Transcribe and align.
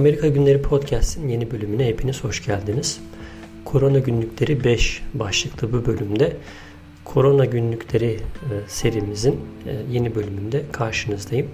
Amerika 0.00 0.28
Günleri 0.28 0.62
Podcast'in 0.62 1.28
yeni 1.28 1.50
bölümüne 1.50 1.86
hepiniz 1.86 2.24
hoş 2.24 2.46
geldiniz. 2.46 3.00
Korona 3.64 3.98
Günlükleri 3.98 4.64
5 4.64 5.02
başlıklı 5.14 5.72
bu 5.72 5.86
bölümde 5.86 6.36
Korona 7.04 7.44
Günlükleri 7.44 8.06
e, 8.06 8.20
serimizin 8.68 9.40
e, 9.66 9.76
yeni 9.92 10.14
bölümünde 10.14 10.62
karşınızdayım. 10.72 11.48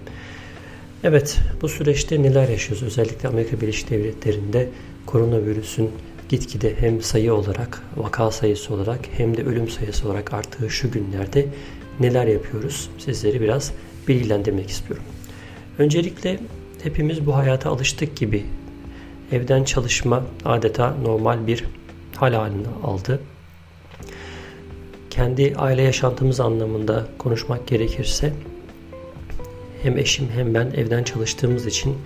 Evet, 1.05 1.39
bu 1.63 1.69
süreçte 1.69 2.23
neler 2.23 2.49
yaşıyoruz? 2.49 2.83
Özellikle 2.83 3.29
Amerika 3.29 3.61
Birleşik 3.61 3.91
Devletleri'nde 3.91 4.69
koronavirüsün 5.07 5.91
gitgide 6.29 6.75
hem 6.81 7.03
sayı 7.03 7.35
olarak, 7.35 7.83
vaka 7.97 8.31
sayısı 8.31 8.75
olarak 8.75 9.01
hem 9.13 9.37
de 9.37 9.45
ölüm 9.45 9.69
sayısı 9.69 10.09
olarak 10.09 10.35
arttığı 10.35 10.71
şu 10.71 10.91
günlerde 10.91 11.47
neler 12.01 12.27
yapıyoruz? 12.27 12.91
Sizleri 12.99 13.41
biraz 13.41 13.73
bilgilendirmek 14.09 14.71
istiyorum. 14.71 15.05
Öncelikle 15.79 16.39
hepimiz 16.83 17.27
bu 17.27 17.37
hayata 17.37 17.71
alıştık 17.71 18.17
gibi 18.17 18.47
evden 19.33 19.65
çalışma 19.65 20.25
adeta 20.45 20.95
normal 21.03 21.47
bir 21.47 21.65
hal 22.17 22.33
halini 22.33 22.67
aldı. 22.85 23.21
Kendi 25.11 25.55
aile 25.57 25.83
yaşantımız 25.83 26.41
anlamında 26.41 27.07
konuşmak 27.19 27.67
gerekirse 27.67 28.33
hem 29.83 29.99
eşim 29.99 30.29
hem 30.35 30.55
ben 30.55 30.67
evden 30.67 31.05
çalıştığımız 31.05 31.67
için 31.67 31.97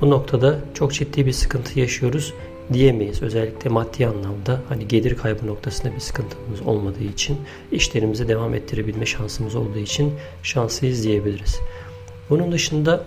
bu 0.00 0.10
noktada 0.10 0.58
çok 0.74 0.92
ciddi 0.92 1.26
bir 1.26 1.32
sıkıntı 1.32 1.80
yaşıyoruz 1.80 2.34
diyemeyiz. 2.72 3.22
Özellikle 3.22 3.70
maddi 3.70 4.06
anlamda 4.06 4.60
hani 4.68 4.88
gelir 4.88 5.16
kaybı 5.16 5.46
noktasında 5.46 5.94
bir 5.94 6.00
sıkıntımız 6.00 6.60
olmadığı 6.66 7.04
için 7.04 7.36
işlerimizi 7.72 8.28
devam 8.28 8.54
ettirebilme 8.54 9.06
şansımız 9.06 9.56
olduğu 9.56 9.78
için 9.78 10.14
şanslıyız 10.42 11.04
diyebiliriz. 11.04 11.60
Bunun 12.30 12.52
dışında 12.52 13.04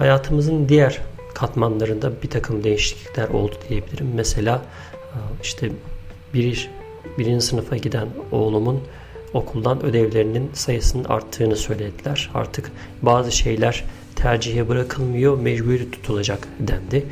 hayatımızın 0.00 0.68
diğer 0.68 0.98
katmanlarında 1.34 2.22
bir 2.22 2.30
takım 2.30 2.64
değişiklikler 2.64 3.28
oldu 3.28 3.54
diyebilirim. 3.68 4.12
Mesela 4.14 4.62
e, 4.94 5.18
işte 5.42 5.70
bir, 6.34 6.70
birinci 7.18 7.44
sınıfa 7.46 7.76
giden 7.76 8.08
oğlumun 8.32 8.80
okuldan 9.34 9.82
ödevlerinin 9.82 10.50
sayısının 10.52 11.04
arttığını 11.04 11.56
söylediler. 11.56 12.30
Artık 12.34 12.72
bazı 13.02 13.32
şeyler 13.32 13.84
tercihe 14.16 14.68
bırakılmıyor, 14.68 15.38
mecburi 15.38 15.90
tutulacak 15.90 16.48
dendi. 16.58 17.06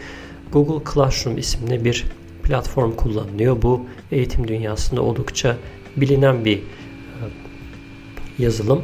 Google 0.52 0.92
Classroom 0.94 1.38
isimli 1.38 1.84
bir 1.84 2.04
platform 2.42 2.92
kullanılıyor. 2.92 3.62
Bu 3.62 3.86
eğitim 4.12 4.48
dünyasında 4.48 5.02
oldukça 5.02 5.56
bilinen 5.96 6.44
bir 6.44 6.58
e, 6.58 6.62
yazılım. 8.38 8.82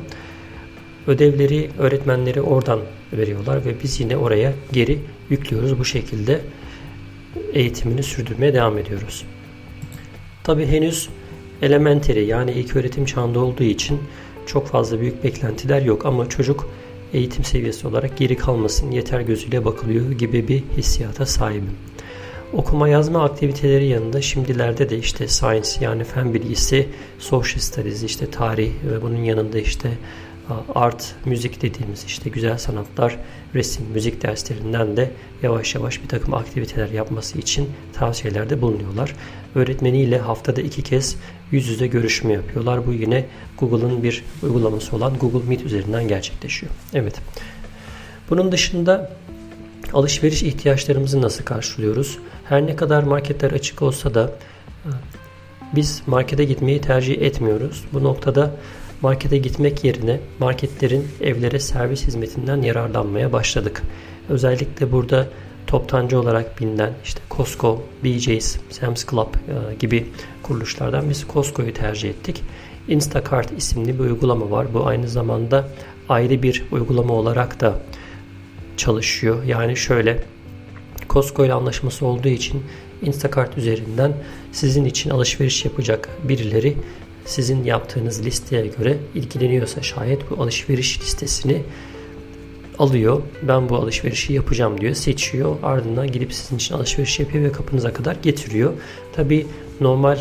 Ödevleri 1.07 1.71
öğretmenleri 1.79 2.43
oradan 2.43 2.81
veriyorlar 3.13 3.65
ve 3.65 3.75
biz 3.83 4.01
yine 4.01 4.17
oraya 4.17 4.53
geri 4.73 4.99
yüklüyoruz. 5.31 5.79
Bu 5.79 5.85
şekilde 5.85 6.41
eğitimini 7.53 8.03
sürdürmeye 8.03 8.55
devam 8.55 8.79
ediyoruz. 8.79 9.25
Tabi 10.45 10.67
henüz 10.67 11.09
elementary 11.63 12.25
yani 12.25 12.53
ilk 12.53 12.77
öğretim 12.77 13.05
çağında 13.05 13.41
olduğu 13.41 13.63
için 13.63 13.99
çok 14.47 14.67
fazla 14.67 15.01
büyük 15.01 15.25
beklentiler 15.25 15.83
yok 15.83 16.07
ama 16.07 16.29
çocuk 16.29 16.69
eğitim 17.13 17.45
seviyesi 17.45 17.89
olarak 17.89 18.17
geri 18.17 18.37
kalmasın 18.37 18.91
yeter 18.91 19.21
gözüyle 19.21 19.65
bakılıyor 19.65 20.13
gibi 20.13 20.49
bir 20.49 20.63
hissiyata 20.77 21.27
sahibim. 21.27 21.77
Okuma 22.53 22.89
yazma 22.89 23.25
aktiviteleri 23.25 23.87
yanında 23.87 24.23
şimdilerde 24.23 24.91
de 24.91 24.99
işte 24.99 25.29
science 25.29 25.71
yani 25.81 26.05
fen 26.05 26.35
bilgisi, 26.35 26.89
social 27.19 27.61
studies 27.61 28.03
işte 28.03 28.31
tarih 28.31 28.71
ve 28.93 29.03
bunun 29.03 29.25
yanında 29.25 29.59
işte 29.59 29.91
art, 30.75 31.15
müzik 31.25 31.63
dediğimiz 31.63 32.05
işte 32.05 32.31
güzel 32.31 32.59
sanatlar, 32.59 33.19
resim, 33.55 33.87
müzik 33.93 34.23
derslerinden 34.23 34.97
de 34.97 35.11
yavaş 35.43 35.75
yavaş 35.75 36.03
bir 36.03 36.09
takım 36.09 36.35
aktiviteler 36.35 36.89
yapması 36.89 37.39
için 37.39 37.71
tavsiyelerde 37.93 38.63
bulunuyorlar. 38.63 39.15
Öğretmeniyle 39.55 40.19
haftada 40.19 40.61
iki 40.61 40.83
kez 40.83 41.17
yüz 41.51 41.69
yüze 41.69 41.87
görüşme 41.87 42.33
yapıyorlar. 42.33 42.87
Bu 42.87 42.93
yine 42.93 43.27
Google'ın 43.59 44.03
bir 44.03 44.25
uygulaması 44.43 44.97
olan 44.97 45.19
Google 45.19 45.49
Meet 45.49 45.63
üzerinden 45.63 46.09
gerçekleşiyor. 46.09 46.73
Evet. 46.95 47.15
Bunun 48.31 48.53
dışında 48.53 49.11
alışveriş 49.93 50.43
ihtiyaçlarımızı 50.43 51.23
nasıl 51.23 51.45
karşılıyoruz? 51.45 52.19
Her 52.45 52.67
ne 52.67 52.77
kadar 52.77 53.03
marketler 53.03 53.51
açık 53.51 53.83
olsa 53.83 54.15
da 54.15 54.33
e, 54.85 54.91
biz 55.75 56.03
markete 56.07 56.45
gitmeyi 56.45 56.81
tercih 56.81 57.23
etmiyoruz. 57.23 57.85
Bu 57.93 58.05
noktada 58.05 58.51
markete 59.05 59.39
gitmek 59.39 59.85
yerine 59.85 60.21
marketlerin 60.39 61.09
evlere 61.21 61.59
servis 61.59 62.07
hizmetinden 62.07 62.63
yararlanmaya 62.63 63.33
başladık. 63.33 63.83
Özellikle 64.29 64.93
burada 64.93 65.29
toptancı 65.67 66.21
olarak 66.21 66.61
bilinen 66.61 66.93
işte 67.05 67.21
Costco, 67.31 67.83
BJ's, 68.05 68.57
Sam's 68.71 69.07
Club 69.11 69.35
e, 69.35 69.75
gibi 69.75 70.07
kuruluşlardan 70.43 71.11
biz 71.11 71.25
Costco'yu 71.33 71.75
tercih 71.75 72.11
ettik. 72.11 72.43
Instacart 72.89 73.53
isimli 73.59 73.95
bir 73.95 74.01
uygulama 74.01 74.51
var. 74.51 74.67
Bu 74.75 74.87
aynı 74.87 75.09
zamanda 75.09 75.69
ayrı 76.09 76.43
bir 76.43 76.65
uygulama 76.73 77.15
olarak 77.15 77.61
da 77.61 77.81
çalışıyor. 78.77 79.45
Yani 79.45 79.77
şöyle 79.77 80.25
Costco 81.11 81.45
ile 81.45 81.53
anlaşması 81.53 82.07
olduğu 82.07 82.29
için 82.29 82.63
Instacart 83.03 83.59
üzerinden 83.59 84.13
sizin 84.53 84.85
için 84.85 85.11
alışveriş 85.11 85.65
yapacak 85.65 86.09
birileri 86.29 86.77
sizin 87.25 87.65
yaptığınız 87.65 88.25
listeye 88.25 88.67
göre 88.67 88.97
ilgileniyorsa 89.15 89.83
şayet 89.83 90.31
bu 90.31 90.43
alışveriş 90.43 91.01
listesini 91.01 91.63
alıyor. 92.79 93.23
Ben 93.43 93.69
bu 93.69 93.77
alışverişi 93.77 94.33
yapacağım 94.33 94.81
diyor. 94.81 94.95
Seçiyor. 94.95 95.57
Ardından 95.63 96.13
gidip 96.13 96.33
sizin 96.33 96.57
için 96.57 96.75
alışveriş 96.75 97.21
yapıyor 97.21 97.45
ve 97.45 97.53
kapınıza 97.53 97.93
kadar 97.93 98.17
getiriyor. 98.23 98.73
Tabi 99.13 99.47
normal 99.81 100.19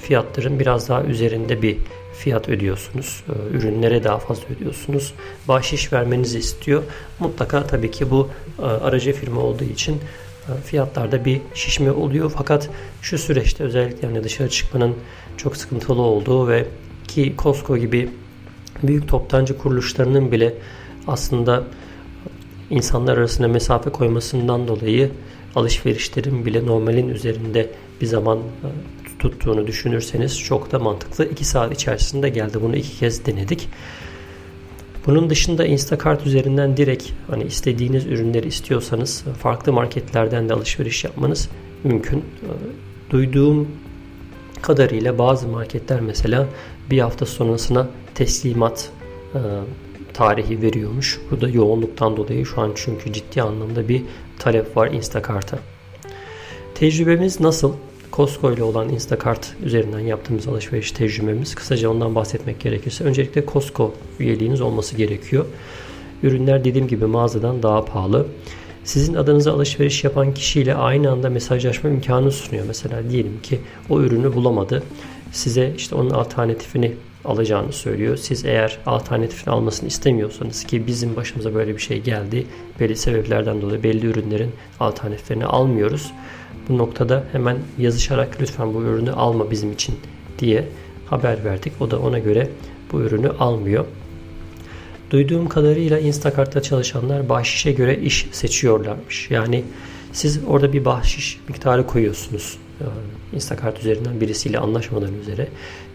fiyatların 0.00 0.60
biraz 0.60 0.88
daha 0.88 1.04
üzerinde 1.04 1.62
bir 1.62 1.76
fiyat 2.14 2.48
ödüyorsunuz. 2.48 3.24
Ee, 3.28 3.56
ürünlere 3.56 4.04
daha 4.04 4.18
fazla 4.18 4.44
ödüyorsunuz. 4.56 5.14
Bahşiş 5.48 5.92
vermenizi 5.92 6.38
istiyor. 6.38 6.82
Mutlaka 7.18 7.66
tabii 7.66 7.90
ki 7.90 8.10
bu 8.10 8.28
e, 8.58 8.62
aracı 8.62 9.12
firma 9.12 9.40
olduğu 9.40 9.64
için 9.64 9.94
e, 10.48 10.62
fiyatlarda 10.64 11.24
bir 11.24 11.40
şişme 11.54 11.90
oluyor. 11.90 12.32
Fakat 12.36 12.68
şu 13.02 13.18
süreçte 13.18 13.64
özellikle 13.64 14.08
yani 14.08 14.24
dışarı 14.24 14.48
çıkmanın 14.48 14.96
çok 15.36 15.56
sıkıntılı 15.56 16.02
olduğu 16.02 16.48
ve 16.48 16.66
ki 17.08 17.34
Costco 17.38 17.76
gibi 17.76 18.10
büyük 18.82 19.08
toptancı 19.08 19.58
kuruluşlarının 19.58 20.32
bile 20.32 20.54
aslında 21.06 21.64
insanlar 22.70 23.18
arasında 23.18 23.48
mesafe 23.48 23.90
koymasından 23.90 24.68
dolayı 24.68 25.10
alışverişlerin 25.54 26.46
bile 26.46 26.66
normalin 26.66 27.08
üzerinde 27.08 27.70
bir 28.00 28.06
zaman 28.06 28.38
e, 28.38 28.68
tuttuğunu 29.18 29.66
düşünürseniz 29.66 30.40
çok 30.40 30.72
da 30.72 30.78
mantıklı. 30.78 31.24
2 31.24 31.44
saat 31.44 31.72
içerisinde 31.72 32.28
geldi. 32.28 32.58
Bunu 32.62 32.76
iki 32.76 32.98
kez 32.98 33.26
denedik. 33.26 33.68
Bunun 35.06 35.30
dışında 35.30 35.66
Instacart 35.66 36.26
üzerinden 36.26 36.76
direkt 36.76 37.10
hani 37.30 37.44
istediğiniz 37.44 38.06
ürünleri 38.06 38.48
istiyorsanız 38.48 39.24
farklı 39.38 39.72
marketlerden 39.72 40.48
de 40.48 40.54
alışveriş 40.54 41.04
yapmanız 41.04 41.48
mümkün. 41.84 42.18
E, 42.18 42.22
duyduğum 43.10 43.68
kadarıyla 44.62 45.18
bazı 45.18 45.48
marketler 45.48 46.00
mesela 46.00 46.46
bir 46.90 46.98
hafta 46.98 47.26
sonrasına 47.26 47.88
teslimat 48.14 48.90
e, 49.34 49.40
tarihi 50.14 50.62
veriyormuş. 50.62 51.20
Bu 51.30 51.40
da 51.40 51.48
yoğunluktan 51.48 52.16
dolayı 52.16 52.46
şu 52.46 52.60
an 52.60 52.72
çünkü 52.74 53.12
ciddi 53.12 53.42
anlamda 53.42 53.88
bir 53.88 54.02
talep 54.38 54.76
var 54.76 54.90
Instacart'a. 54.90 55.58
Tecrübemiz 56.74 57.40
nasıl? 57.40 57.72
Costco 58.12 58.52
ile 58.52 58.62
olan 58.62 58.88
Instacart 58.88 59.54
üzerinden 59.64 60.00
yaptığımız 60.00 60.48
alışveriş 60.48 60.92
tecrübemiz. 60.92 61.54
Kısaca 61.54 61.90
ondan 61.90 62.14
bahsetmek 62.14 62.60
gerekirse 62.60 63.04
öncelikle 63.04 63.46
Costco 63.46 63.94
üyeliğiniz 64.18 64.60
olması 64.60 64.96
gerekiyor. 64.96 65.46
Ürünler 66.22 66.64
dediğim 66.64 66.88
gibi 66.88 67.06
mağazadan 67.06 67.62
daha 67.62 67.84
pahalı. 67.84 68.26
Sizin 68.84 69.14
adınıza 69.14 69.52
alışveriş 69.52 70.04
yapan 70.04 70.34
kişiyle 70.34 70.74
aynı 70.74 71.10
anda 71.10 71.30
mesajlaşma 71.30 71.90
imkanı 71.90 72.32
sunuyor. 72.32 72.64
Mesela 72.66 73.10
diyelim 73.10 73.42
ki 73.42 73.60
o 73.90 74.00
ürünü 74.00 74.34
bulamadı. 74.34 74.82
Size 75.32 75.72
işte 75.76 75.94
onun 75.94 76.10
alternatifini 76.10 76.92
alacağını 77.24 77.72
söylüyor. 77.72 78.16
Siz 78.16 78.44
eğer 78.44 78.78
alternatifini 78.86 79.54
almasını 79.54 79.88
istemiyorsanız 79.88 80.64
ki 80.64 80.86
bizim 80.86 81.16
başımıza 81.16 81.54
böyle 81.54 81.74
bir 81.74 81.80
şey 81.80 82.00
geldi. 82.00 82.46
Belli 82.80 82.96
sebeplerden 82.96 83.62
dolayı 83.62 83.82
belli 83.82 84.06
ürünlerin 84.06 84.50
alternatiflerini 84.80 85.46
almıyoruz. 85.46 86.12
Bu 86.68 86.78
noktada 86.78 87.24
hemen 87.32 87.56
yazışarak 87.78 88.36
lütfen 88.40 88.74
bu 88.74 88.82
ürünü 88.82 89.12
alma 89.12 89.50
bizim 89.50 89.72
için 89.72 89.94
diye 90.38 90.68
haber 91.06 91.44
verdik. 91.44 91.72
O 91.80 91.90
da 91.90 91.98
ona 91.98 92.18
göre 92.18 92.48
bu 92.92 93.00
ürünü 93.00 93.28
almıyor. 93.28 93.84
Duyduğum 95.12 95.48
kadarıyla 95.48 95.98
Instacart'ta 95.98 96.62
çalışanlar 96.62 97.28
bahşişe 97.28 97.72
göre 97.72 97.98
iş 97.98 98.26
seçiyorlarmış. 98.32 99.30
Yani 99.30 99.64
siz 100.12 100.40
orada 100.46 100.72
bir 100.72 100.84
bahşiş 100.84 101.40
miktarı 101.48 101.86
koyuyorsunuz. 101.86 102.58
Yani 102.80 102.92
Instacart 103.32 103.80
üzerinden 103.80 104.20
birisiyle 104.20 104.58
anlaşmadan 104.58 105.20
üzere. 105.20 105.48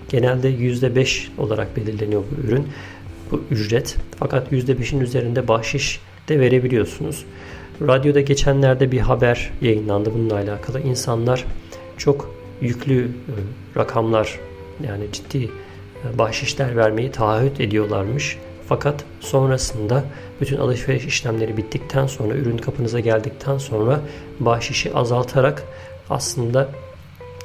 Genelde 0.09 0.51
%5 0.51 1.27
olarak 1.37 1.77
belirleniyor 1.77 2.23
bu 2.31 2.47
ürün. 2.47 2.67
Bu 3.31 3.41
ücret. 3.51 3.95
Fakat 4.19 4.51
%5'in 4.51 4.99
üzerinde 4.99 5.47
bahşiş 5.47 5.99
de 6.27 6.39
verebiliyorsunuz. 6.39 7.25
Radyoda 7.81 8.21
geçenlerde 8.21 8.91
bir 8.91 8.99
haber 8.99 9.51
yayınlandı 9.61 10.13
bununla 10.13 10.35
alakalı. 10.35 10.81
İnsanlar 10.81 11.45
çok 11.97 12.35
yüklü 12.61 13.05
e, 13.05 13.09
rakamlar 13.79 14.39
yani 14.87 15.03
ciddi 15.13 15.43
e, 15.43 16.17
bahşişler 16.17 16.77
vermeyi 16.77 17.11
taahhüt 17.11 17.61
ediyorlarmış. 17.61 18.37
Fakat 18.69 19.03
sonrasında 19.19 20.03
bütün 20.41 20.57
alışveriş 20.57 21.05
işlemleri 21.05 21.57
bittikten 21.57 22.07
sonra 22.07 22.35
ürün 22.35 22.57
kapınıza 22.57 22.99
geldikten 22.99 23.57
sonra 23.57 23.99
bahşişi 24.39 24.93
azaltarak 24.93 25.63
aslında 26.09 26.69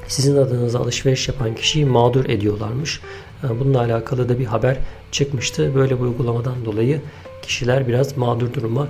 sizin 0.06 0.36
adınıza 0.36 0.80
alışveriş 0.80 1.28
yapan 1.28 1.54
kişiyi 1.54 1.84
mağdur 1.84 2.24
ediyorlarmış. 2.24 3.00
E, 3.44 3.60
bununla 3.60 3.80
alakalı 3.80 4.28
da 4.28 4.38
bir 4.38 4.44
haber 4.44 4.76
çıkmıştı. 5.12 5.74
Böyle 5.74 5.96
bir 5.96 6.04
uygulamadan 6.04 6.64
dolayı 6.64 7.00
kişiler 7.42 7.88
biraz 7.88 8.16
mağdur 8.16 8.52
duruma 8.54 8.88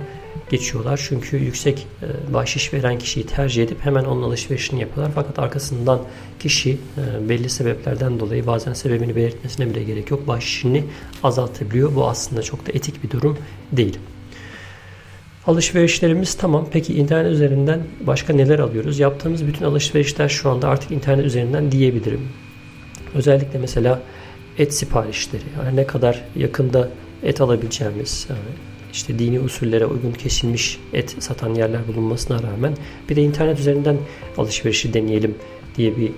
geçiyorlar. 0.49 1.05
Çünkü 1.09 1.37
yüksek 1.37 1.87
e, 2.01 2.33
bahşiş 2.33 2.73
veren 2.73 2.97
kişiyi 2.97 3.25
tercih 3.25 3.63
edip 3.63 3.85
hemen 3.85 4.03
onun 4.03 4.23
alışverişini 4.23 4.81
yapıyorlar. 4.81 5.11
Fakat 5.15 5.39
arkasından 5.39 6.01
kişi 6.39 6.71
e, 6.71 7.29
belli 7.29 7.49
sebeplerden 7.49 8.19
dolayı 8.19 8.47
bazen 8.47 8.73
sebebini 8.73 9.15
belirtmesine 9.15 9.69
bile 9.69 9.83
gerek 9.83 10.11
yok. 10.11 10.27
Bahşişini 10.27 10.83
azaltabiliyor. 11.23 11.95
Bu 11.95 12.07
aslında 12.07 12.41
çok 12.41 12.67
da 12.67 12.71
etik 12.71 13.03
bir 13.03 13.09
durum 13.09 13.37
değil. 13.71 13.99
Alışverişlerimiz 15.47 16.33
tamam. 16.33 16.67
Peki 16.71 16.93
internet 16.93 17.31
üzerinden 17.31 17.81
başka 18.01 18.33
neler 18.33 18.59
alıyoruz? 18.59 18.99
Yaptığımız 18.99 19.47
bütün 19.47 19.65
alışverişler 19.65 20.29
şu 20.29 20.49
anda 20.49 20.69
artık 20.69 20.91
internet 20.91 21.25
üzerinden 21.25 21.71
diyebilirim. 21.71 22.21
Özellikle 23.15 23.59
mesela 23.59 24.01
et 24.57 24.73
siparişleri. 24.73 25.43
Yani 25.65 25.75
ne 25.75 25.87
kadar 25.87 26.23
yakında 26.35 26.89
et 27.23 27.41
alabileceğimiz, 27.41 28.27
işte 28.93 29.19
dini 29.19 29.39
usullere 29.39 29.85
uygun 29.85 30.11
kesilmiş 30.11 30.79
et 30.93 31.15
satan 31.19 31.55
yerler 31.55 31.87
bulunmasına 31.87 32.43
rağmen 32.43 32.73
bir 33.09 33.15
de 33.15 33.21
internet 33.21 33.59
üzerinden 33.59 33.97
alışverişi 34.37 34.93
deneyelim 34.93 35.35
diye 35.77 35.97
bir 35.97 36.07
e, 36.09 36.13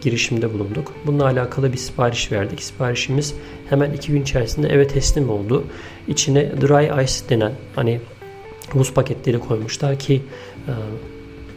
girişimde 0.00 0.54
bulunduk. 0.54 0.92
Bununla 1.06 1.24
alakalı 1.24 1.72
bir 1.72 1.78
sipariş 1.78 2.32
verdik. 2.32 2.62
Siparişimiz 2.62 3.34
hemen 3.70 3.92
iki 3.92 4.12
gün 4.12 4.22
içerisinde 4.22 4.68
eve 4.68 4.88
teslim 4.88 5.30
oldu. 5.30 5.64
İçine 6.08 6.52
dry 6.60 7.04
ice 7.04 7.28
denen 7.28 7.52
hani 7.74 8.00
buz 8.74 8.94
paketleri 8.94 9.38
koymuşlar 9.38 9.98
ki 9.98 10.22
e, 10.68 10.72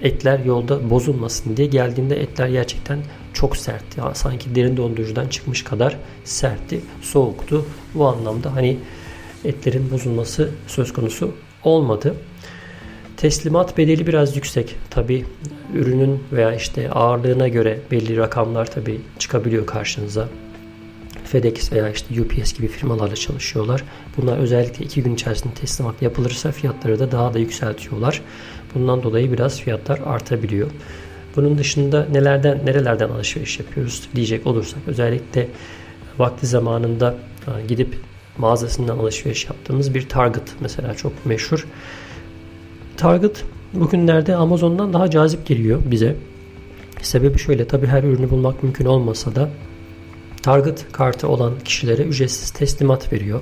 etler 0.08 0.40
yolda 0.40 0.90
bozulmasın 0.90 1.58
diye 1.58 1.68
geldiğinde 1.68 2.22
etler 2.22 2.48
gerçekten 2.48 3.00
çok 3.38 3.58
sertti. 3.58 4.02
Sanki 4.14 4.56
derin 4.56 4.78
dondurucudan 4.78 5.28
çıkmış 5.28 5.64
kadar 5.64 5.98
sertti, 6.24 6.82
soğuktu. 7.02 7.66
Bu 7.96 8.08
anlamda 8.08 8.56
hani 8.56 8.78
etlerin 9.46 9.92
bozulması 9.92 10.50
söz 10.68 10.94
konusu 10.94 11.32
olmadı. 11.64 12.16
Teslimat 13.18 13.78
bedeli 13.78 14.08
biraz 14.08 14.36
yüksek. 14.36 14.76
Tabi 14.90 15.26
ürünün 15.74 16.24
veya 16.32 16.56
işte 16.56 16.92
ağırlığına 16.92 17.48
göre 17.48 17.80
belli 17.92 18.18
rakamlar 18.18 18.72
tabi 18.72 19.02
çıkabiliyor 19.20 19.66
karşınıza. 19.66 20.28
FedEx 21.26 21.72
veya 21.74 21.90
işte 21.90 22.22
UPS 22.22 22.54
gibi 22.54 22.68
firmalarla 22.68 23.16
çalışıyorlar. 23.16 23.84
Bunlar 24.18 24.38
özellikle 24.38 24.86
iki 24.86 25.04
gün 25.04 25.14
içerisinde 25.14 25.54
teslimat 25.54 26.02
yapılırsa 26.02 26.52
fiyatları 26.52 27.00
da 27.00 27.12
daha 27.12 27.34
da 27.34 27.40
yükseltiyorlar. 27.40 28.22
Bundan 28.76 29.04
dolayı 29.04 29.32
biraz 29.32 29.62
fiyatlar 29.62 30.00
artabiliyor. 30.06 30.72
Bunun 31.38 31.58
dışında 31.58 32.08
nelerden 32.12 32.66
nerelerden 32.66 33.10
alışveriş 33.10 33.60
yapıyoruz 33.60 34.10
diyecek 34.16 34.48
olursak 34.48 34.80
özellikle 34.88 35.48
vakti 36.18 36.48
zamanında 36.48 37.16
gidip 37.68 37.96
mağazasından 38.38 38.98
alışveriş 38.98 39.46
yaptığımız 39.46 39.94
bir 39.94 40.10
Target 40.10 40.44
mesela 40.60 40.94
çok 40.94 41.26
meşhur. 41.26 41.68
Target 42.98 43.44
bugünlerde 43.74 44.36
Amazon'dan 44.36 44.94
daha 44.94 45.10
cazip 45.10 45.46
geliyor 45.46 45.82
bize. 45.86 46.16
Sebebi 47.02 47.40
şöyle 47.40 47.68
tabi 47.68 47.88
her 47.88 48.04
ürünü 48.04 48.30
bulmak 48.30 48.64
mümkün 48.64 48.86
olmasa 48.86 49.36
da 49.36 49.50
Target 50.42 50.92
kartı 50.92 51.28
olan 51.28 51.54
kişilere 51.66 52.02
ücretsiz 52.02 52.52
teslimat 52.52 53.14
veriyor. 53.14 53.42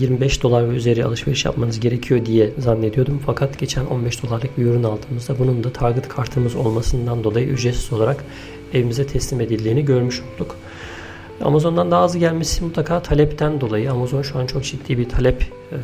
25 0.00 0.42
dolar 0.42 0.70
ve 0.70 0.74
üzeri 0.74 1.04
alışveriş 1.04 1.44
yapmanız 1.44 1.80
gerekiyor 1.80 2.26
diye 2.26 2.50
zannediyordum. 2.58 3.22
Fakat 3.26 3.58
geçen 3.58 3.86
15 3.86 4.22
dolarlık 4.22 4.58
bir 4.58 4.66
ürün 4.66 4.82
aldığımızda 4.82 5.38
bunun 5.38 5.64
da 5.64 5.72
Target 5.72 6.08
kartımız 6.08 6.56
olmasından 6.56 7.24
dolayı 7.24 7.46
ücretsiz 7.46 7.92
olarak 7.92 8.24
evimize 8.74 9.06
teslim 9.06 9.40
edildiğini 9.40 9.84
görmüş 9.84 10.22
olduk. 10.22 10.56
Amazon'dan 11.44 11.90
daha 11.90 12.02
az 12.02 12.18
gelmesi 12.18 12.64
mutlaka 12.64 13.02
talepten 13.02 13.60
dolayı. 13.60 13.92
Amazon 13.92 14.22
şu 14.22 14.38
an 14.38 14.46
çok 14.46 14.64
ciddi 14.64 14.98
bir 14.98 15.08
talep 15.08 15.42
e, 15.42 15.76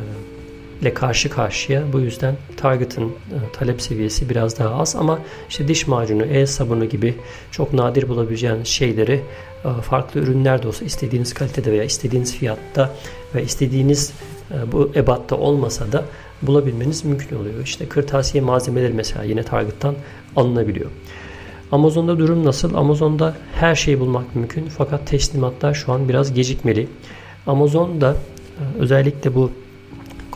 ile 0.81 0.93
karşı 0.93 1.29
karşıya. 1.29 1.83
Bu 1.93 1.99
yüzden 1.99 2.35
Target'ın 2.57 3.05
e, 3.05 3.37
talep 3.53 3.81
seviyesi 3.81 4.29
biraz 4.29 4.59
daha 4.59 4.75
az 4.75 4.95
ama 4.95 5.19
işte 5.49 5.67
diş 5.67 5.87
macunu, 5.87 6.25
el 6.25 6.45
sabunu 6.45 6.85
gibi 6.85 7.15
çok 7.51 7.73
nadir 7.73 8.09
bulabileceğiniz 8.09 8.67
şeyleri 8.67 9.21
e, 9.65 9.81
farklı 9.81 10.19
ürünler 10.19 10.63
de 10.63 10.67
olsa 10.67 10.85
istediğiniz 10.85 11.33
kalitede 11.33 11.71
veya 11.71 11.83
istediğiniz 11.83 12.35
fiyatta 12.35 12.91
ve 13.35 13.43
istediğiniz 13.43 14.13
bu 14.71 14.91
ebatta 14.95 15.35
olmasa 15.35 15.91
da 15.91 16.05
bulabilmeniz 16.41 17.05
mümkün 17.05 17.35
oluyor. 17.35 17.63
İşte 17.63 17.89
kırtasiye 17.89 18.43
malzemeleri 18.43 18.93
mesela 18.93 19.23
yine 19.23 19.43
Target'tan 19.43 19.95
alınabiliyor. 20.35 20.91
Amazon'da 21.71 22.19
durum 22.19 22.45
nasıl? 22.45 22.73
Amazon'da 22.75 23.35
her 23.53 23.75
şeyi 23.75 23.99
bulmak 23.99 24.35
mümkün 24.35 24.67
fakat 24.77 25.07
teslimatlar 25.07 25.73
şu 25.73 25.91
an 25.93 26.09
biraz 26.09 26.33
gecikmeli. 26.33 26.87
Amazon'da 27.47 28.11
e, 28.11 28.79
özellikle 28.79 29.35
bu 29.35 29.51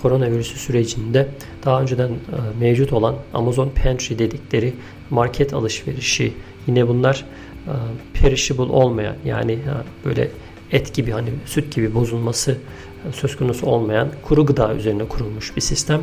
koronavirüsü 0.01 0.59
sürecinde 0.59 1.27
daha 1.65 1.81
önceden 1.81 2.09
e, 2.09 2.59
mevcut 2.59 2.93
olan 2.93 3.15
Amazon 3.33 3.69
Pantry 3.83 4.19
dedikleri 4.19 4.73
market 5.09 5.53
alışverişi 5.53 6.33
yine 6.67 6.87
bunlar 6.87 7.25
e, 7.67 7.73
perishable 8.13 8.71
olmayan 8.73 9.15
yani 9.25 9.59
böyle 10.05 10.31
et 10.71 10.93
gibi 10.93 11.11
hani 11.11 11.29
süt 11.45 11.75
gibi 11.75 11.95
bozulması 11.95 12.57
söz 13.11 13.37
konusu 13.37 13.65
olmayan 13.65 14.09
kuru 14.23 14.45
gıda 14.45 14.73
üzerine 14.73 15.07
kurulmuş 15.07 15.55
bir 15.55 15.61
sistem. 15.61 16.01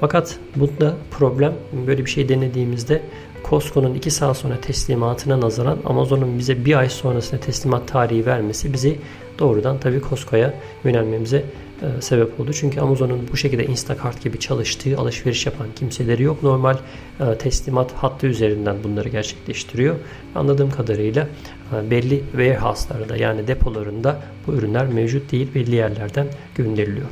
Fakat 0.00 0.38
bunda 0.56 0.96
problem 1.10 1.52
böyle 1.86 2.04
bir 2.04 2.10
şey 2.10 2.28
denediğimizde 2.28 3.02
Costco'nun 3.44 3.94
2 3.94 4.10
saat 4.10 4.36
sonra 4.36 4.60
teslimatına 4.60 5.40
nazaran 5.40 5.78
Amazon'un 5.84 6.38
bize 6.38 6.64
bir 6.64 6.78
ay 6.78 6.88
sonrasında 6.88 7.40
teslimat 7.40 7.88
tarihi 7.88 8.26
vermesi 8.26 8.72
bizi 8.72 8.98
doğrudan 9.38 9.80
tabii 9.80 10.00
Costco'ya 10.08 10.54
yönelmemize 10.84 11.44
e, 11.82 12.00
sebep 12.00 12.40
oldu. 12.40 12.52
Çünkü 12.52 12.80
Amazon'un 12.80 13.28
bu 13.32 13.36
şekilde 13.36 13.66
Instacart 13.66 14.22
gibi 14.22 14.38
çalıştığı 14.38 14.98
alışveriş 14.98 15.46
yapan 15.46 15.66
kimseleri 15.76 16.22
yok. 16.22 16.42
Normal 16.42 16.76
e, 17.20 17.38
teslimat 17.38 17.92
hattı 17.92 18.26
üzerinden 18.26 18.76
bunları 18.84 19.08
gerçekleştiriyor. 19.08 19.96
Anladığım 20.34 20.70
kadarıyla 20.70 21.28
e, 21.72 21.90
belli 21.90 22.22
warehouse'larda 22.30 23.16
yani 23.16 23.48
depolarında 23.48 24.22
bu 24.46 24.52
ürünler 24.52 24.86
mevcut 24.86 25.32
değil. 25.32 25.48
Belli 25.54 25.74
yerlerden 25.74 26.26
gönderiliyor. 26.54 27.06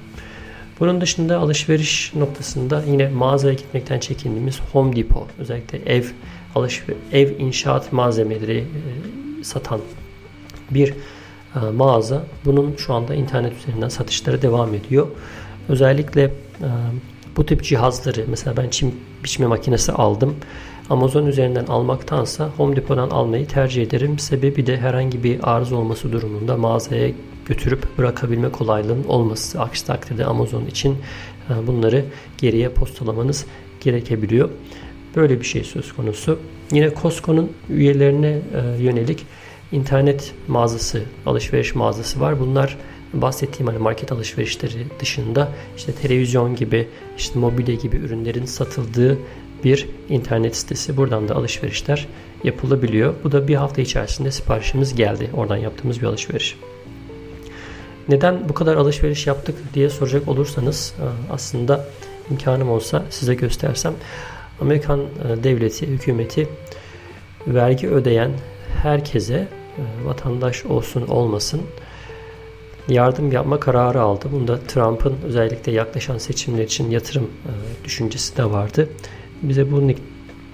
Bunun 0.80 1.00
dışında 1.00 1.38
alışveriş 1.38 2.14
noktasında 2.14 2.82
yine 2.90 3.08
mağazaya 3.08 3.54
gitmekten 3.54 3.98
çekindiğimiz 3.98 4.60
Home 4.72 4.96
Depot 4.96 5.28
özellikle 5.38 5.78
ev 5.78 6.04
alışveriş, 6.54 7.02
ev 7.12 7.38
inşaat 7.38 7.92
malzemeleri 7.92 8.58
e, 8.58 9.44
satan 9.44 9.80
bir 10.70 10.94
mağaza. 11.60 12.22
Bunun 12.44 12.74
şu 12.76 12.94
anda 12.94 13.14
internet 13.14 13.52
üzerinden 13.56 13.88
satışları 13.88 14.42
devam 14.42 14.74
ediyor. 14.74 15.06
Özellikle 15.68 16.22
e, 16.22 16.32
bu 17.36 17.46
tip 17.46 17.64
cihazları 17.64 18.24
mesela 18.28 18.56
ben 18.56 18.68
çim 18.68 18.94
biçme 19.24 19.46
makinesi 19.46 19.92
aldım. 19.92 20.36
Amazon 20.90 21.26
üzerinden 21.26 21.66
almaktansa 21.66 22.48
Home 22.56 22.76
Depot'dan 22.76 23.10
almayı 23.10 23.46
tercih 23.46 23.82
ederim. 23.82 24.18
Sebebi 24.18 24.66
de 24.66 24.76
herhangi 24.76 25.24
bir 25.24 25.54
arıza 25.54 25.76
olması 25.76 26.12
durumunda 26.12 26.56
mağazaya 26.56 27.10
götürüp 27.46 27.98
bırakabilme 27.98 28.48
kolaylığının 28.48 29.04
olması. 29.04 29.60
Aksi 29.60 29.86
takdirde 29.86 30.24
Amazon 30.24 30.66
için 30.66 30.96
e, 31.50 31.66
bunları 31.66 32.04
geriye 32.38 32.68
postalamanız 32.68 33.46
gerekebiliyor. 33.80 34.50
Böyle 35.16 35.40
bir 35.40 35.44
şey 35.44 35.64
söz 35.64 35.92
konusu. 35.92 36.38
Yine 36.72 36.90
Costco'nun 37.02 37.52
üyelerine 37.68 38.28
e, 38.28 38.82
yönelik 38.82 39.26
internet 39.74 40.34
mağazası, 40.48 41.02
alışveriş 41.26 41.74
mağazası 41.74 42.20
var. 42.20 42.40
Bunlar 42.40 42.78
bahsettiğim 43.12 43.66
hani 43.66 43.78
market 43.78 44.12
alışverişleri 44.12 44.86
dışında 45.00 45.48
işte 45.76 45.92
televizyon 45.92 46.56
gibi, 46.56 46.88
işte 47.18 47.38
mobilya 47.38 47.74
gibi 47.74 47.96
ürünlerin 47.96 48.44
satıldığı 48.44 49.18
bir 49.64 49.88
internet 50.08 50.56
sitesi. 50.56 50.96
Buradan 50.96 51.28
da 51.28 51.34
alışverişler 51.34 52.08
yapılabiliyor. 52.44 53.14
Bu 53.24 53.32
da 53.32 53.48
bir 53.48 53.54
hafta 53.54 53.82
içerisinde 53.82 54.30
siparişimiz 54.30 54.94
geldi. 54.94 55.30
Oradan 55.36 55.56
yaptığımız 55.56 56.00
bir 56.00 56.06
alışveriş. 56.06 56.56
Neden 58.08 58.48
bu 58.48 58.54
kadar 58.54 58.76
alışveriş 58.76 59.26
yaptık 59.26 59.56
diye 59.74 59.90
soracak 59.90 60.28
olursanız 60.28 60.94
e, 61.00 61.32
aslında 61.32 61.84
imkanım 62.30 62.70
olsa 62.70 63.04
size 63.10 63.34
göstersem 63.34 63.94
Amerikan 64.60 65.00
e, 65.00 65.44
devleti, 65.44 65.86
hükümeti 65.86 66.48
vergi 67.46 67.88
ödeyen 67.88 68.30
herkese 68.82 69.48
vatandaş 70.04 70.64
olsun 70.64 71.06
olmasın 71.06 71.62
yardım 72.88 73.32
yapma 73.32 73.60
kararı 73.60 74.00
aldı. 74.00 74.28
Bunda 74.32 74.60
Trump'ın 74.60 75.14
özellikle 75.24 75.72
yaklaşan 75.72 76.18
seçimler 76.18 76.64
için 76.64 76.90
yatırım 76.90 77.24
e, 77.24 77.84
düşüncesi 77.84 78.36
de 78.36 78.44
vardı. 78.44 78.88
Bize 79.42 79.72
bu 79.72 79.82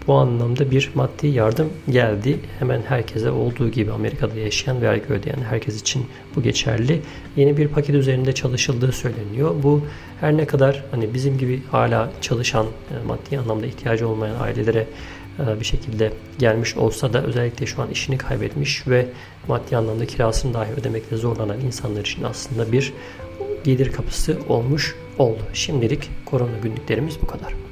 bu 0.06 0.14
anlamda 0.14 0.70
bir 0.70 0.90
maddi 0.94 1.26
yardım 1.26 1.68
geldi. 1.90 2.38
Hemen 2.58 2.82
herkese 2.82 3.30
olduğu 3.30 3.68
gibi 3.68 3.92
Amerika'da 3.92 4.38
yaşayan 4.38 4.82
vergi 4.82 5.04
ödeyen 5.12 5.42
herkes 5.48 5.80
için 5.80 6.06
bu 6.36 6.42
geçerli. 6.42 7.00
Yeni 7.36 7.56
bir 7.56 7.68
paket 7.68 7.96
üzerinde 7.96 8.32
çalışıldığı 8.32 8.92
söyleniyor. 8.92 9.54
Bu 9.62 9.82
her 10.20 10.36
ne 10.36 10.46
kadar 10.46 10.84
hani 10.90 11.14
bizim 11.14 11.38
gibi 11.38 11.62
hala 11.70 12.10
çalışan 12.20 12.66
e, 12.66 13.06
maddi 13.06 13.38
anlamda 13.38 13.66
ihtiyacı 13.66 14.08
olmayan 14.08 14.40
ailelere 14.40 14.86
bir 15.38 15.64
şekilde 15.64 16.12
gelmiş 16.38 16.76
olsa 16.76 17.12
da 17.12 17.22
özellikle 17.22 17.66
şu 17.66 17.82
an 17.82 17.90
işini 17.90 18.18
kaybetmiş 18.18 18.88
ve 18.88 19.06
maddi 19.48 19.76
anlamda 19.76 20.06
kirasını 20.06 20.54
dahi 20.54 20.72
ödemekte 20.72 21.16
zorlanan 21.16 21.60
insanlar 21.60 22.00
için 22.00 22.22
aslında 22.22 22.72
bir 22.72 22.92
gelir 23.64 23.92
kapısı 23.92 24.38
olmuş 24.48 24.94
oldu. 25.18 25.42
Şimdilik 25.52 26.10
korona 26.26 26.58
günlüklerimiz 26.62 27.22
bu 27.22 27.26
kadar. 27.26 27.69